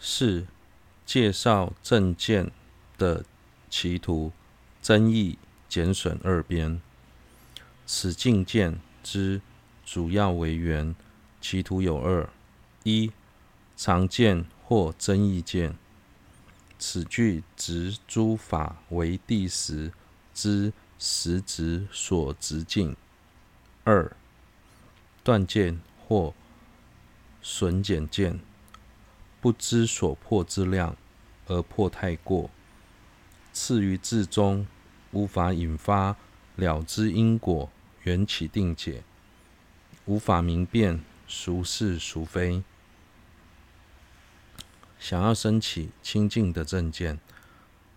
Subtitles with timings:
[0.00, 0.46] 四、
[1.04, 2.50] 介绍正见
[2.96, 3.24] 的
[3.68, 4.32] 歧途，
[4.80, 6.80] 争议减损二边。
[7.86, 9.40] 此境界之
[9.84, 10.94] 主要为缘，
[11.40, 12.28] 歧途有二：
[12.84, 13.10] 一、
[13.76, 15.76] 常见或争议见。
[16.78, 19.92] 此句执诸法为第十
[20.32, 22.94] 之实执所执境。
[23.84, 24.16] 二、
[25.24, 26.34] 断见或
[27.42, 28.38] 损减见，
[29.40, 30.96] 不知所破之量
[31.46, 32.50] 而破太过，
[33.52, 34.66] 次于自中
[35.12, 36.16] 无法引发
[36.56, 37.70] 了知因果
[38.02, 39.02] 缘起定解，
[40.06, 42.62] 无法明辨孰是孰非。
[44.98, 47.20] 想要升起清净的正见，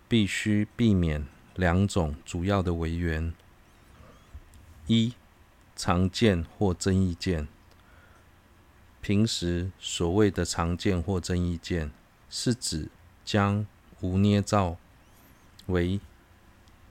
[0.08, 3.34] 必须避免两种主要的违缘：
[4.86, 5.14] 一、
[5.74, 7.48] 常见或增益见。
[9.02, 11.90] 平时所谓的常见或增益见，
[12.30, 12.88] 是指
[13.24, 13.66] 将
[14.00, 14.76] 无捏造
[15.66, 16.00] 为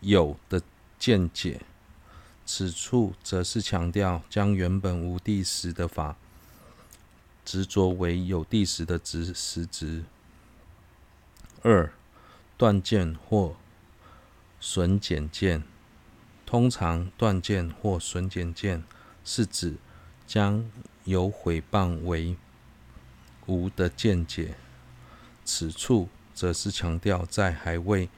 [0.02, 0.62] 有的
[1.00, 1.62] 见解。
[2.46, 6.18] 此处则是强调将原本无谛实的法，
[7.46, 10.04] 执着为有谛实的实执。
[11.62, 11.94] 二、
[12.58, 13.56] 断见或
[14.60, 15.64] 损减见。
[16.46, 18.84] 通常断见或损减见
[19.24, 19.78] 是指
[20.28, 20.70] 将
[21.06, 22.36] 有毁谤为
[23.46, 24.56] 无的见解。
[25.44, 28.10] 此处则是强调在还未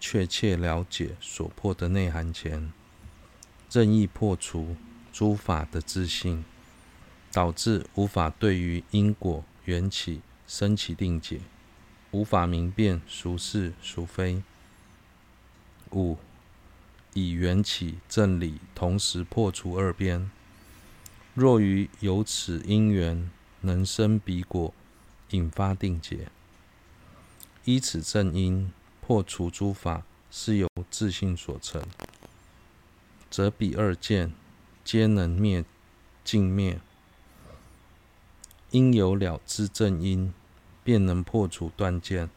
[0.00, 2.72] 确切了解所破的内涵前，
[3.70, 4.76] 任意破除
[5.12, 6.44] 诸法的自性，
[7.32, 11.40] 导致无法对于因果缘起生起定解，
[12.10, 14.42] 无法明辨孰是孰非。
[15.90, 16.18] 五、
[17.12, 20.30] 以缘起正理同时破除二边。
[21.34, 23.28] 若于有此因缘
[23.62, 24.72] 能生彼果，
[25.30, 26.28] 引发定解，
[27.64, 31.82] 依此正因破除诸法是由自性所成。
[33.28, 34.32] 则彼二见
[34.84, 35.64] 皆能灭
[36.22, 36.78] 尽灭，
[38.70, 40.32] 因有了知正因，
[40.84, 42.28] 便能破除断见；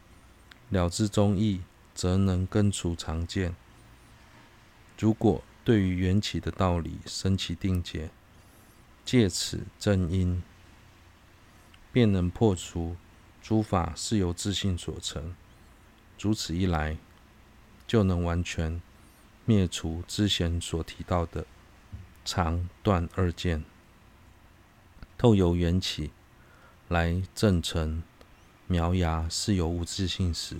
[0.70, 1.60] 了知中义，
[1.94, 3.54] 则能根除常见。
[4.98, 8.10] 如果对于缘起的道理生起定解，
[9.08, 10.42] 借此正因，
[11.90, 12.94] 便能破除
[13.40, 15.34] 诸法是由自信所成。
[16.20, 16.98] 如此一来，
[17.86, 18.82] 就能完全。
[19.46, 21.46] 灭除之前所提到的
[22.22, 23.64] 常断二见，
[25.16, 26.10] 透由缘起
[26.88, 28.02] 来证成
[28.66, 30.54] 苗芽是由无自性时，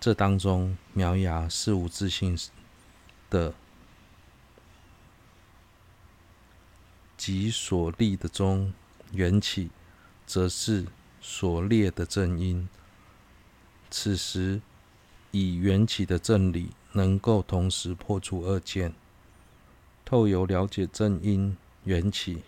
[0.00, 2.38] 这当中苗芽是无自信
[3.28, 3.52] 的，
[7.28, 8.72] 即所立的中
[9.12, 9.68] 缘起，
[10.26, 10.86] 则是
[11.20, 12.66] 所列的正因。
[13.90, 14.62] 此时
[15.30, 16.70] 以缘起的正理。
[16.92, 18.94] 能够同时破除二见，
[20.06, 22.42] 透由了解正因缘起，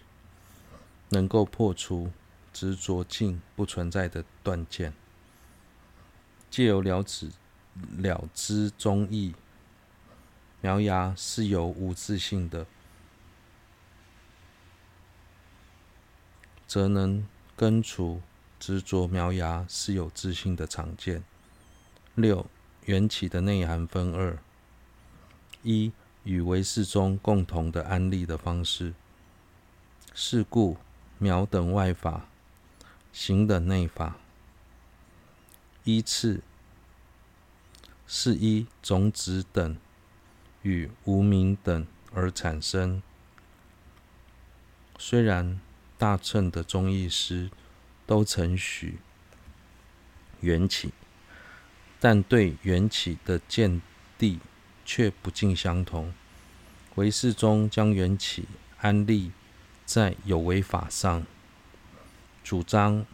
[1.10, 2.10] 能够破除
[2.50, 4.94] 执着境不存在的断见，
[6.50, 7.30] 借由了知
[7.98, 9.34] 了知中义，
[10.62, 12.66] 苗芽是有无自性的，
[16.70, 17.26] 则能
[17.56, 18.22] 根除
[18.60, 21.24] 执着苗芽是有自信的常见。
[22.14, 22.46] 六。
[22.86, 24.38] 缘起的内涵分二：
[25.62, 25.92] 一
[26.22, 28.94] 与唯识中共同的安立的方式，
[30.14, 30.78] 是故
[31.18, 32.26] 苗等外法，
[33.12, 34.16] 行等内法。
[35.84, 36.40] 依次
[38.06, 39.76] 是依种子等
[40.62, 43.02] 与无名等而产生。
[44.98, 45.60] 虽然
[46.00, 47.50] 大乘的宗义师
[48.06, 49.00] 都曾许
[50.40, 50.94] 缘起。
[52.00, 53.82] 但对缘起的见
[54.16, 54.40] 地
[54.86, 56.14] 却不尽相同。
[56.94, 59.32] 唯识宗将缘起安立
[59.84, 61.26] 在有为法上，
[62.42, 63.04] 主张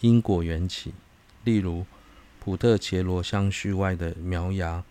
[0.00, 0.94] 因果缘起。
[1.44, 1.84] 例如，
[2.38, 4.82] 普特伽罗相续外的苗芽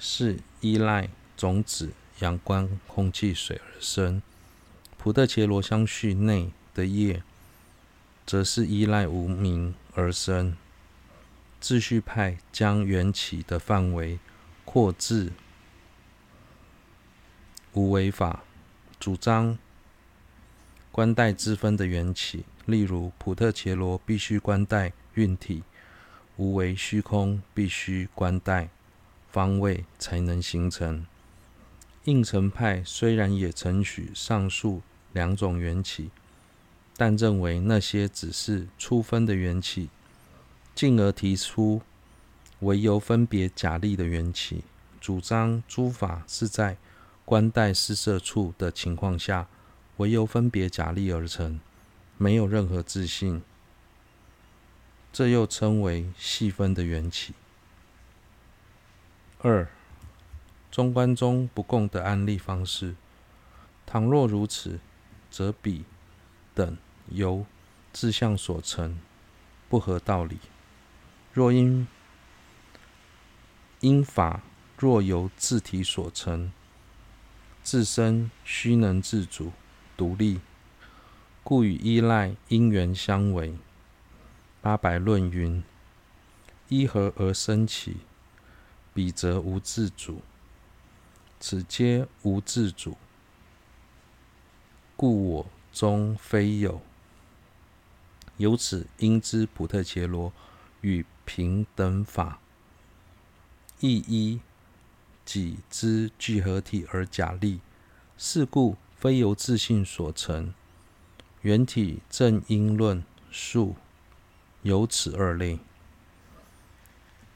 [0.00, 4.20] 是依赖种子、阳光、空气、水而生；
[5.04, 7.22] 普特伽罗相续内的业，
[8.24, 10.56] 则是依赖无明而生。
[11.60, 14.18] 自续派将缘起的范围
[14.64, 15.30] 扩至
[17.74, 18.44] 无为法，
[18.98, 19.58] 主张
[20.90, 22.46] 观待之分的缘起。
[22.64, 25.64] 例如，普特伽罗必须观待蕴体，
[26.38, 28.70] 无为虚空必须观待
[29.30, 31.04] 方位才能形成。
[32.04, 34.80] 应成派虽然也承许上述
[35.14, 36.10] 两种缘起，
[36.96, 39.88] 但认为那些只是初分的缘起，
[40.74, 41.80] 进而提出
[42.60, 44.62] 唯由分别假立的缘起，
[45.00, 46.76] 主张诸法是在
[47.24, 49.48] 观待施设处的情况下，
[49.96, 51.58] 唯由分别假立而成，
[52.18, 53.42] 没有任何自性。
[55.12, 57.34] 这又称为细分的缘起。
[59.38, 59.68] 二、
[60.72, 62.96] 中观中不共的安立方式。
[63.86, 64.80] 倘若如此，
[65.36, 65.82] 则彼
[66.54, 66.78] 等
[67.08, 67.44] 由
[67.92, 69.00] 自相所成，
[69.68, 70.38] 不合道理。
[71.32, 71.88] 若因
[73.80, 74.42] 因法
[74.78, 76.52] 若由自体所成，
[77.64, 79.50] 自身须能自主
[79.96, 80.40] 独立，
[81.42, 83.56] 故与依赖因缘相违。
[84.62, 85.64] 八百论云：
[86.68, 87.96] 依何而生起？
[88.94, 90.22] 彼则无自主。
[91.40, 92.96] 此皆无自主。
[94.96, 96.80] 故我中非有，
[98.36, 100.32] 由此应知普特伽罗
[100.82, 102.38] 与平等法
[103.80, 104.40] 亦依
[105.24, 107.60] 己之聚合体而假立，
[108.16, 110.54] 是故非由自性所成。
[111.42, 113.74] 缘体正因论述
[114.62, 115.58] 由此二类。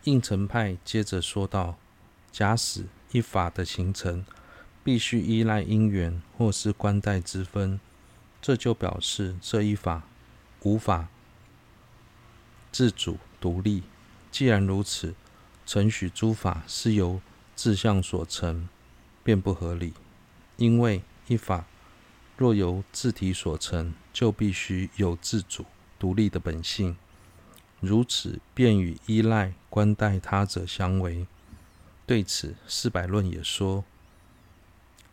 [0.04, 1.76] 应成派接着说道：
[2.30, 4.24] 假使一法的形成，
[4.88, 7.78] 必须依赖因缘或是官待之分，
[8.40, 10.04] 这就表示这一法
[10.62, 11.08] 无法
[12.72, 13.82] 自主独立。
[14.30, 15.14] 既然如此，
[15.66, 17.20] 承许诸法是由
[17.54, 18.66] 自相所成，
[19.22, 19.92] 便不合理。
[20.56, 21.66] 因为一法
[22.38, 25.66] 若由自体所成，就必须有自主
[25.98, 26.96] 独立的本性，
[27.80, 31.26] 如此便与依赖观待他者相违。
[32.06, 33.84] 对此，四百论也说。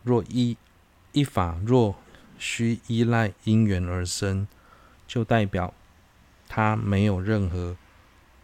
[0.06, 0.56] 若依
[1.12, 1.96] 一法若
[2.38, 4.48] 需依赖因缘而生，
[5.06, 5.74] 就代表
[6.48, 7.76] 它没有任何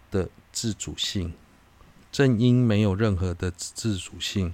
[0.09, 1.33] 的自主性。
[2.11, 4.53] 正因没有任何的自主性，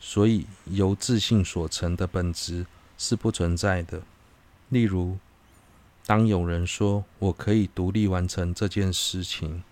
[0.00, 2.66] 所以由自信所成的本质
[2.98, 4.02] 是不存在的。
[4.68, 5.18] 例如，
[6.06, 9.62] 当有人说“我可以独立完成这件事情”，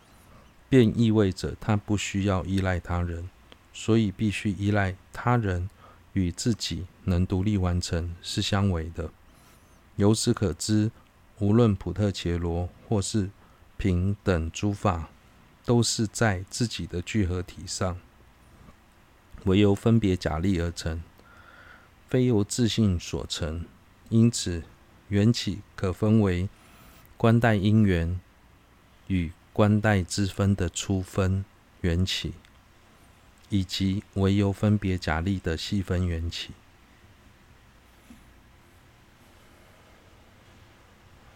[0.71, 3.29] 便意味着他不需要依赖他人，
[3.73, 5.69] 所以必须依赖他人。
[6.13, 9.11] 与自己能独立完成是相违的。
[9.97, 10.91] 由此可知，
[11.39, 13.31] 无论普特伽罗或是
[13.77, 15.11] 平等诸法，
[15.65, 17.99] 都是在自己的聚合体上，
[19.45, 21.03] 唯由分别假立而成，
[22.09, 23.65] 非由自性所成。
[24.09, 24.63] 因此，
[25.09, 26.49] 缘起可分为
[27.17, 28.19] 观待因缘
[29.07, 31.45] 与观待之分的初分
[31.83, 32.33] 缘起。
[33.51, 36.51] 以及唯由分别假立的细分缘起。